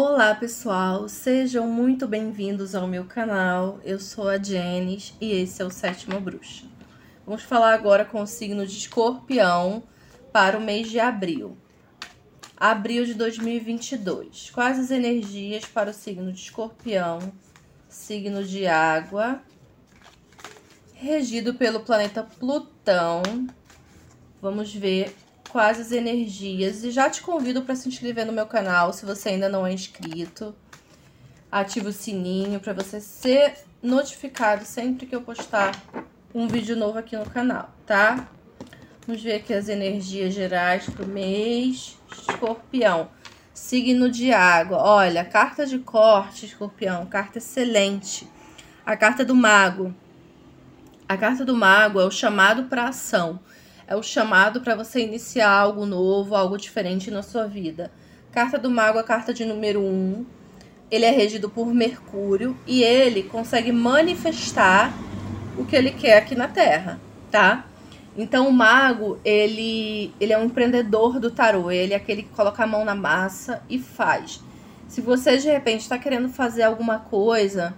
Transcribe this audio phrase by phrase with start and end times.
[0.00, 3.80] Olá pessoal, sejam muito bem-vindos ao meu canal.
[3.82, 6.66] Eu sou a Jenis e esse é o Sétimo Bruxa.
[7.26, 9.82] Vamos falar agora com o signo de Escorpião
[10.32, 11.58] para o mês de abril.
[12.56, 14.50] Abril de 2022.
[14.50, 17.18] Quais as energias para o signo de Escorpião,
[17.88, 19.42] signo de água,
[20.94, 23.20] regido pelo planeta Plutão.
[24.40, 25.12] Vamos ver
[25.48, 26.84] quais as energias.
[26.84, 29.72] E já te convido para se inscrever no meu canal, se você ainda não é
[29.72, 30.54] inscrito.
[31.50, 35.74] Ativa o sininho para você ser notificado sempre que eu postar
[36.34, 38.28] um vídeo novo aqui no canal, tá?
[39.06, 41.96] Vamos ver aqui as energias gerais para o mês.
[42.12, 43.08] Escorpião,
[43.54, 44.76] signo de água.
[44.76, 48.28] Olha, carta de corte, escorpião, carta excelente.
[48.84, 49.94] A carta do mago.
[51.08, 53.40] A carta do mago é o chamado para ação
[53.88, 57.90] é o chamado para você iniciar algo novo, algo diferente na sua vida.
[58.30, 59.84] Carta do Mago, a carta de número 1.
[59.84, 60.26] Um,
[60.90, 64.92] ele é regido por Mercúrio e ele consegue manifestar
[65.56, 67.64] o que ele quer aqui na Terra, tá?
[68.16, 72.64] Então o mago, ele, ele é um empreendedor do tarô, ele é aquele que coloca
[72.64, 74.42] a mão na massa e faz.
[74.86, 77.74] Se você de repente está querendo fazer alguma coisa,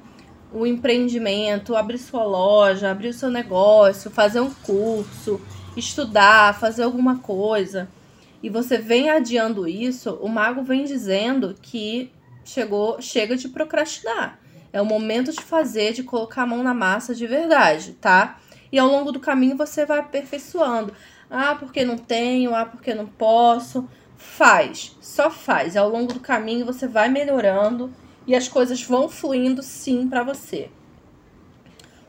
[0.53, 5.41] um empreendimento, abrir sua loja, abrir o seu negócio, fazer um curso,
[5.77, 7.89] estudar, fazer alguma coisa,
[8.43, 12.11] e você vem adiando isso, o mago vem dizendo que
[12.45, 14.39] chegou, chega de procrastinar.
[14.73, 18.39] É o momento de fazer, de colocar a mão na massa de verdade, tá?
[18.73, 20.95] E ao longo do caminho você vai aperfeiçoando.
[21.29, 23.89] Ah, porque não tenho, ah, porque não posso.
[24.17, 25.77] Faz, só faz.
[25.77, 27.93] Ao longo do caminho você vai melhorando
[28.27, 30.71] e as coisas vão fluindo sim para você.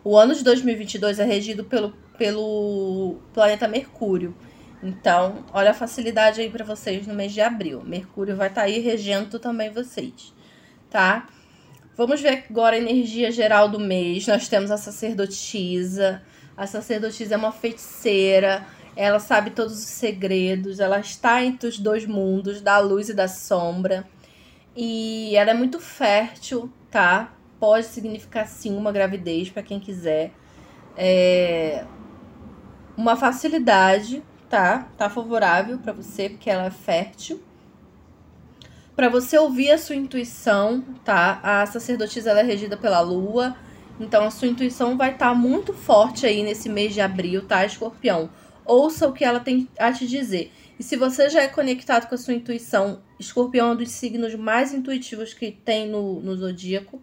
[0.03, 4.35] O ano de 2022 é regido pelo pelo planeta Mercúrio.
[4.83, 7.81] Então, olha a facilidade aí para vocês no mês de abril.
[7.83, 10.31] Mercúrio vai estar tá aí regendo também vocês,
[10.87, 11.27] tá?
[11.97, 14.27] Vamos ver agora a energia geral do mês.
[14.27, 16.21] Nós temos a sacerdotisa.
[16.55, 18.67] A sacerdotisa é uma feiticeira.
[18.95, 20.79] Ela sabe todos os segredos.
[20.79, 24.07] Ela está entre os dois mundos, da luz e da sombra.
[24.75, 27.33] E ela é muito fértil, tá?
[27.59, 30.31] Pode significar sim uma gravidez para quem quiser.
[30.95, 31.83] É,
[32.97, 34.87] uma facilidade, tá?
[34.97, 37.41] Tá favorável para você, porque ela é fértil.
[38.95, 41.39] Para você ouvir a sua intuição, tá?
[41.41, 43.55] A sacerdotisa ela é regida pela lua,
[43.99, 47.65] então a sua intuição vai estar tá muito forte aí nesse mês de abril, tá,
[47.65, 48.29] escorpião?
[48.65, 50.51] Ouça o que ela tem a te dizer.
[50.77, 54.35] E se você já é conectado com a sua intuição, escorpião é um dos signos
[54.35, 57.01] mais intuitivos que tem no, no zodíaco.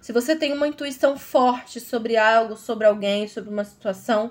[0.00, 4.30] Se você tem uma intuição forte sobre algo, sobre alguém, sobre uma situação,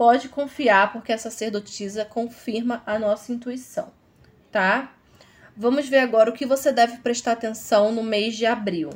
[0.00, 3.92] pode confiar, porque a sacerdotisa confirma a nossa intuição,
[4.50, 4.94] tá?
[5.54, 8.88] Vamos ver agora o que você deve prestar atenção no mês de abril.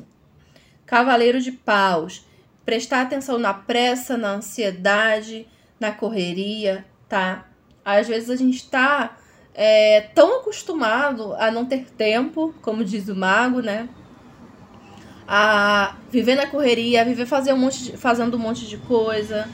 [0.87, 2.25] Cavaleiro de Paus,
[2.65, 5.47] prestar atenção na pressa, na ansiedade,
[5.79, 7.49] na correria, tá?
[7.85, 9.19] Às vezes a gente tá
[9.53, 13.91] é, tão acostumado a não ter tempo, como diz o mago, né?
[15.29, 19.47] A viver na correria, a viver fazer um monte de, fazendo um monte de coisa,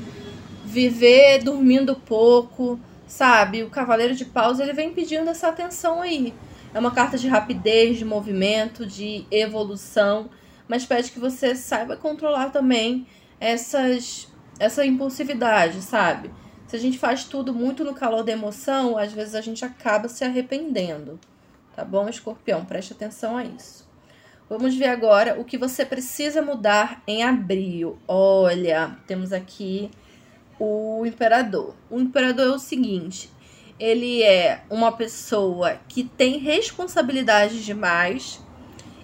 [0.70, 3.64] viver dormindo pouco, sabe?
[3.64, 6.32] O Cavaleiro de Paus ele vem pedindo essa atenção aí.
[6.72, 10.30] É uma carta de rapidez, de movimento, de evolução,
[10.68, 13.04] mas pede que você saiba controlar também
[13.40, 14.28] essas
[14.60, 16.30] essa impulsividade, sabe?
[16.66, 20.06] Se a gente faz tudo muito no calor da emoção, às vezes a gente acaba
[20.06, 21.18] se arrependendo.
[21.74, 22.64] Tá bom, escorpião?
[22.64, 23.88] Preste atenção a isso.
[24.48, 27.98] Vamos ver agora o que você precisa mudar em abril.
[28.06, 29.90] Olha, temos aqui
[30.60, 31.74] o imperador.
[31.90, 33.30] O imperador é o seguinte:
[33.78, 38.38] ele é uma pessoa que tem responsabilidade demais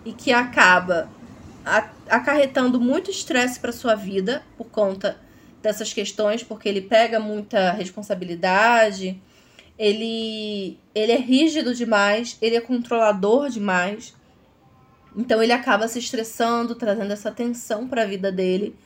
[0.04, 1.10] e que acaba
[2.08, 5.18] acarretando muito estresse para sua vida por conta
[5.60, 9.20] dessas questões, porque ele pega muita responsabilidade,
[9.76, 14.14] ele, ele é rígido demais, ele é controlador demais.
[15.16, 18.76] Então ele acaba se estressando, trazendo essa tensão para a vida dele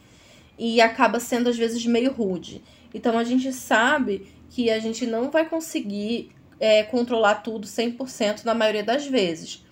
[0.61, 2.63] e acaba sendo às vezes meio rude.
[2.93, 8.55] Então a gente sabe que a gente não vai conseguir é, controlar tudo 100% na
[8.55, 9.65] maioria das vezes.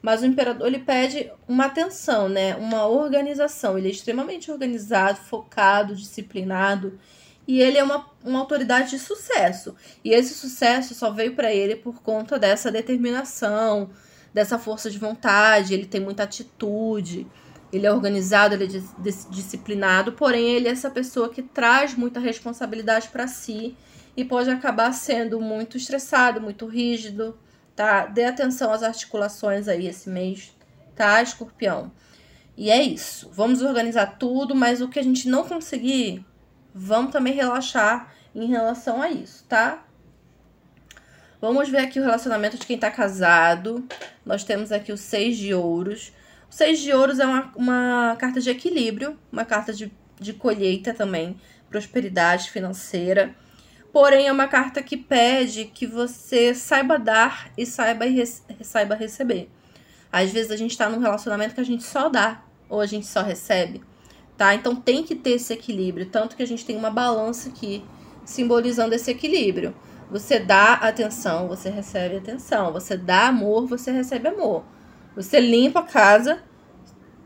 [0.00, 2.56] Mas o imperador ele pede uma atenção, né?
[2.56, 3.76] Uma organização.
[3.76, 6.98] Ele é extremamente organizado, focado, disciplinado.
[7.46, 9.76] E ele é uma, uma autoridade de sucesso.
[10.02, 13.90] E esse sucesso só veio para ele por conta dessa determinação,
[14.32, 15.74] dessa força de vontade.
[15.74, 17.26] Ele tem muita atitude.
[17.72, 23.08] Ele é organizado, ele é disciplinado, porém ele é essa pessoa que traz muita responsabilidade
[23.08, 23.76] para si
[24.16, 27.38] e pode acabar sendo muito estressado, muito rígido,
[27.76, 28.06] tá?
[28.06, 30.52] Dê atenção às articulações aí esse mês,
[30.96, 31.92] tá, escorpião?
[32.56, 33.30] E é isso.
[33.32, 36.24] Vamos organizar tudo, mas o que a gente não conseguir,
[36.74, 39.84] vamos também relaxar em relação a isso, tá?
[41.40, 43.82] Vamos ver aqui o relacionamento de quem tá casado.
[44.26, 46.12] Nós temos aqui o seis de ouros.
[46.50, 50.92] O seis de ouros é uma, uma carta de equilíbrio, uma carta de, de colheita
[50.92, 51.36] também,
[51.70, 53.34] prosperidade financeira.
[53.92, 58.04] Porém, é uma carta que pede que você saiba dar e saiba,
[58.62, 59.48] saiba receber.
[60.12, 63.06] Às vezes a gente tá num relacionamento que a gente só dá ou a gente
[63.06, 63.80] só recebe,
[64.36, 64.52] tá?
[64.52, 66.06] Então tem que ter esse equilíbrio.
[66.06, 67.84] Tanto que a gente tem uma balança aqui
[68.24, 69.74] simbolizando esse equilíbrio.
[70.10, 72.72] Você dá atenção, você recebe atenção.
[72.72, 74.64] Você dá amor, você recebe amor.
[75.22, 76.42] Você limpa a casa,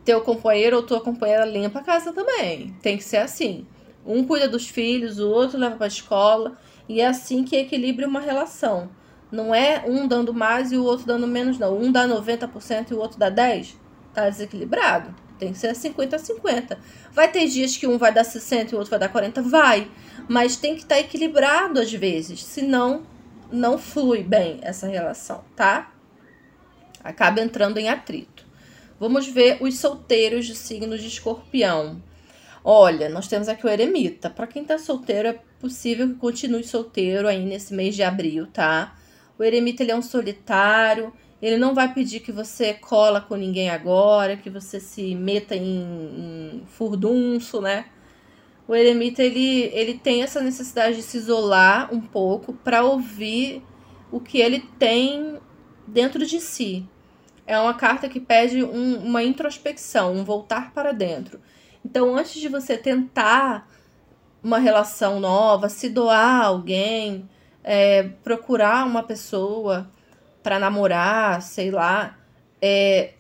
[0.04, 2.74] teu companheiro ou tua companheira limpa a casa também.
[2.82, 3.66] Tem que ser assim.
[4.06, 6.58] Um cuida dos filhos, o outro leva para a escola.
[6.88, 8.90] E é assim que equilibra uma relação.
[9.32, 11.76] Não é um dando mais e o outro dando menos, não.
[11.76, 13.76] Um dá 90% e o outro dá 10%.
[14.12, 15.14] Tá desequilibrado.
[15.38, 16.78] Tem que ser 50 a 50.
[17.12, 19.42] Vai ter dias que um vai dar 60 e o outro vai dar 40?
[19.42, 19.90] Vai.
[20.28, 22.44] Mas tem que estar tá equilibrado às vezes.
[22.44, 23.02] Senão,
[23.50, 25.93] não flui bem essa relação, tá?
[27.04, 28.46] Acaba entrando em atrito.
[28.98, 32.02] Vamos ver os solteiros de signo de escorpião.
[32.64, 34.30] Olha, nós temos aqui o eremita.
[34.30, 38.96] Para quem tá solteiro, é possível que continue solteiro aí nesse mês de abril, tá?
[39.38, 41.12] O eremita ele é um solitário,
[41.42, 45.62] ele não vai pedir que você cola com ninguém agora, que você se meta em,
[45.62, 47.84] em furdunço, né?
[48.66, 53.62] O eremita ele, ele tem essa necessidade de se isolar um pouco para ouvir
[54.10, 55.38] o que ele tem
[55.86, 56.88] dentro de si.
[57.46, 61.40] É uma carta que pede um, uma introspecção, um voltar para dentro.
[61.84, 63.68] Então, antes de você tentar
[64.42, 67.28] uma relação nova, se doar a alguém,
[67.62, 69.90] é, procurar uma pessoa
[70.42, 72.18] para namorar, sei lá,
[72.60, 73.14] é,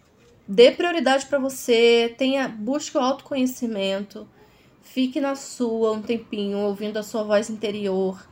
[0.46, 4.28] dê prioridade para você, tenha, busque o autoconhecimento,
[4.82, 8.22] fique na sua um tempinho, ouvindo a sua voz interior,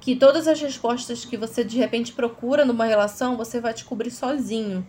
[0.00, 4.86] que todas as respostas que você de repente procura numa relação, você vai descobrir sozinho.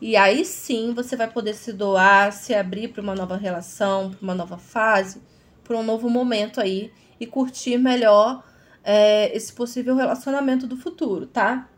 [0.00, 4.22] E aí sim você vai poder se doar, se abrir para uma nova relação, para
[4.22, 5.20] uma nova fase,
[5.62, 8.42] para um novo momento aí e curtir melhor
[8.82, 11.68] é, esse possível relacionamento do futuro, tá?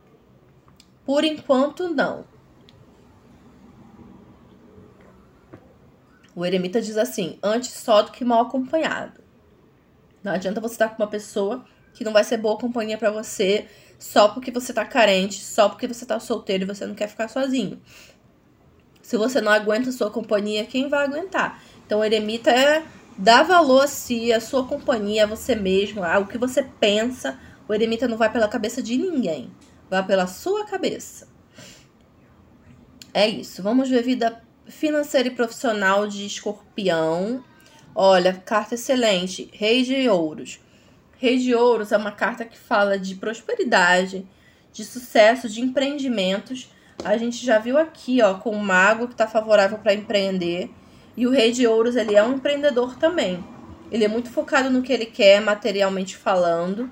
[1.04, 2.24] Por enquanto, não.
[6.34, 9.20] O eremita diz assim: antes só do que mal acompanhado.
[10.22, 13.68] Não adianta você estar com uma pessoa que não vai ser boa companhia para você
[13.98, 17.28] só porque você tá carente, só porque você tá solteiro e você não quer ficar
[17.28, 17.80] sozinho.
[19.02, 21.60] Se você não aguenta a sua companhia, quem vai aguentar?
[21.84, 22.84] Então, o eremita é
[23.18, 27.38] dar valor a si, a sua companhia, a você mesmo, ao que você pensa.
[27.68, 29.50] O eremita não vai pela cabeça de ninguém,
[29.90, 31.28] vai pela sua cabeça.
[33.12, 33.62] É isso.
[33.62, 37.44] Vamos ver vida financeira e profissional de escorpião.
[37.94, 39.50] Olha, carta excelente.
[39.52, 40.60] Rei de Ouros.
[41.18, 44.26] Rei de Ouros é uma carta que fala de prosperidade,
[44.72, 46.70] de sucesso, de empreendimentos
[47.04, 50.70] a gente já viu aqui, ó, com o mago que está favorável para empreender.
[51.16, 53.44] E o rei de ouros, ele é um empreendedor também.
[53.90, 56.90] Ele é muito focado no que ele quer, materialmente falando.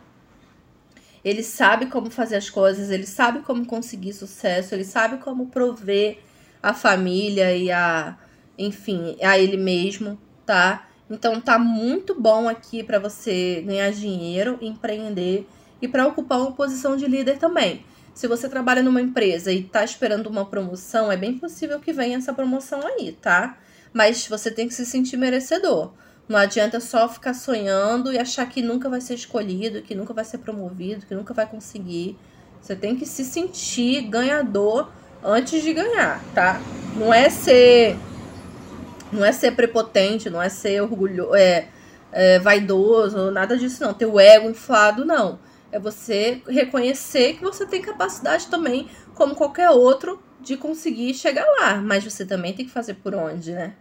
[1.24, 6.18] Ele sabe como fazer as coisas, ele sabe como conseguir sucesso, ele sabe como prover
[6.62, 8.16] a família e a,
[8.58, 10.88] enfim, a ele mesmo, tá?
[11.10, 15.46] Então tá muito bom aqui para você ganhar dinheiro, empreender
[15.80, 17.84] e para ocupar uma posição de líder também.
[18.14, 22.18] Se você trabalha numa empresa e está esperando uma promoção, é bem possível que venha
[22.18, 23.58] essa promoção aí, tá?
[23.92, 25.92] Mas você tem que se sentir merecedor.
[26.28, 30.24] Não adianta só ficar sonhando e achar que nunca vai ser escolhido, que nunca vai
[30.24, 32.16] ser promovido, que nunca vai conseguir.
[32.60, 34.90] Você tem que se sentir ganhador
[35.24, 36.60] antes de ganhar, tá?
[36.96, 37.96] Não é ser
[39.12, 41.66] não é ser prepotente, não é ser orgulhoso, é,
[42.12, 43.92] é vaidoso, nada disso não.
[43.92, 45.38] Ter o ego inflado, não.
[45.72, 51.76] É você reconhecer que você tem capacidade também, como qualquer outro, de conseguir chegar lá.
[51.76, 53.74] Mas você também tem que fazer por onde, né?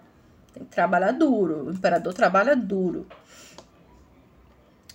[0.54, 1.68] Tem que trabalhar duro.
[1.68, 3.08] O imperador trabalha duro.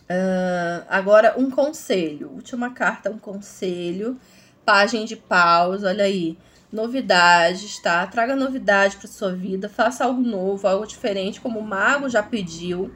[0.04, 2.30] Uh, agora, um conselho.
[2.32, 4.18] Última carta, um conselho.
[4.64, 6.38] Página de paus, olha aí.
[6.72, 8.06] Novidades, tá?
[8.06, 9.68] Traga novidade para sua vida.
[9.68, 12.92] Faça algo novo, algo diferente, como o mago já pediu.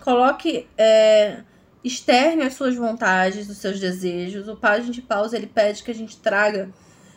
[0.00, 1.42] Coloque é,
[1.82, 4.48] externe as suas vontades, os seus desejos.
[4.48, 6.68] O Página de Pausa ele pede que a gente traga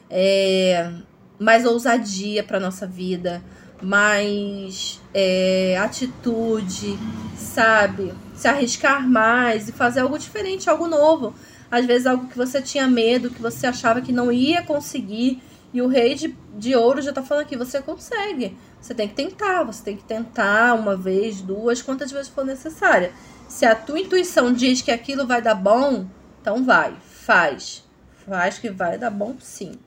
[0.10, 0.92] é,
[1.40, 3.44] mais ousadia para nossa vida,
[3.82, 6.98] mais é, atitude,
[7.36, 8.14] sabe?
[8.34, 11.36] Se arriscar mais e fazer algo diferente, algo novo.
[11.70, 15.42] Às vezes algo que você tinha medo, que você achava que não ia conseguir
[15.74, 18.56] E o rei de, de ouro já tá falando aqui, você consegue.
[18.80, 23.12] Você tem que tentar, você tem que tentar uma vez, duas, quantas vezes for necessária.
[23.50, 26.06] Se a tua intuição diz que aquilo vai dar bom,
[26.42, 27.84] então vai, faz.
[28.26, 29.80] Faz que vai dar bom sim,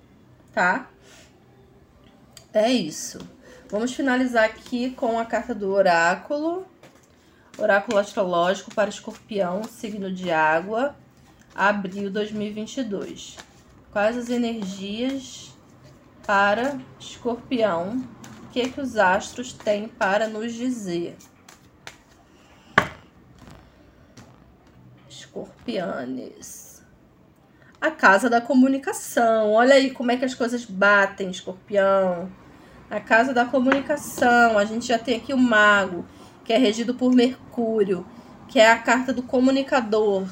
[0.53, 0.91] tá?
[2.53, 3.19] É isso.
[3.71, 6.67] Vamos finalizar aqui com a carta do oráculo.
[7.59, 10.95] Oráculo astrológico para escorpião, signo de água,
[11.55, 13.37] abril 2022.
[13.91, 15.56] Quais as energias
[16.27, 18.05] para escorpião?
[18.45, 21.17] O que, que os astros têm para nos dizer?
[25.09, 26.83] Escorpianes.
[27.81, 29.53] A casa da comunicação.
[29.53, 32.31] Olha aí como é que as coisas batem, escorpião.
[32.91, 34.59] A casa da comunicação.
[34.59, 36.05] A gente já tem aqui o mago,
[36.45, 38.07] que é regido por Mercúrio,
[38.49, 40.27] que é a carta do comunicador.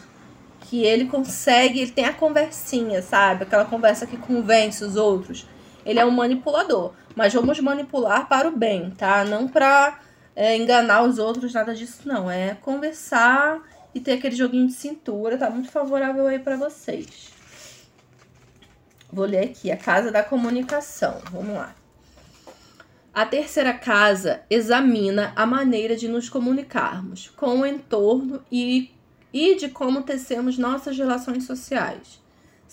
[0.61, 3.43] Que ele consegue, ele tem a conversinha, sabe?
[3.45, 5.47] Aquela conversa que convence os outros.
[5.85, 6.93] Ele é um manipulador.
[7.15, 9.25] Mas vamos manipular para o bem, tá?
[9.25, 10.01] Não para
[10.35, 12.31] é, enganar os outros, nada disso, não.
[12.31, 13.63] É conversar
[13.95, 17.33] e ter aquele joguinho de cintura, tá muito favorável aí para vocês.
[19.13, 21.21] Vou ler aqui, a casa da comunicação.
[21.31, 21.75] Vamos lá.
[23.15, 28.91] A terceira casa examina a maneira de nos comunicarmos com o entorno e,
[29.33, 32.21] e de como tecemos nossas relações sociais.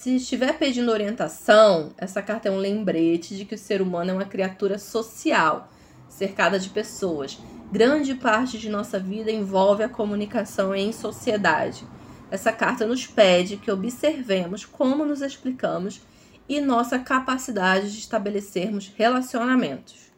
[0.01, 4.13] Se estiver pedindo orientação, essa carta é um lembrete de que o ser humano é
[4.13, 5.71] uma criatura social,
[6.09, 7.37] cercada de pessoas
[7.71, 11.87] grande parte de nossa vida envolve a comunicação em sociedade.
[12.29, 16.01] Essa carta nos pede que observemos como nos explicamos
[16.49, 20.11] e nossa capacidade de estabelecermos relacionamentos.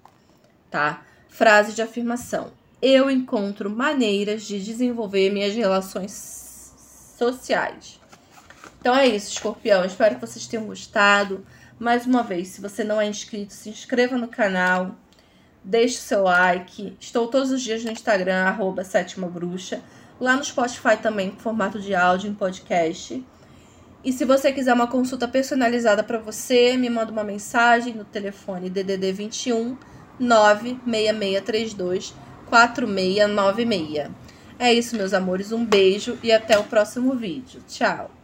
[0.71, 1.03] Tá?
[1.29, 6.73] Frase de afirmação: Eu encontro maneiras de desenvolver minhas relações
[7.17, 8.02] sociais.
[8.83, 9.85] Então é isso, escorpião.
[9.85, 11.45] Espero que vocês tenham gostado.
[11.79, 14.93] Mais uma vez, se você não é inscrito, se inscreva no canal
[15.63, 16.97] deixe seu like.
[16.99, 19.81] Estou todos os dias no Instagram, arroba Sétima Bruxa.
[20.19, 23.25] Lá no Spotify também, em formato de áudio, em podcast.
[24.03, 28.69] E se você quiser uma consulta personalizada para você, me manda uma mensagem no telefone
[28.69, 29.77] DDD 21
[30.19, 32.13] 96632
[32.47, 34.11] 4696.
[34.59, 35.51] É isso, meus amores.
[35.51, 37.61] Um beijo e até o próximo vídeo.
[37.67, 38.22] Tchau!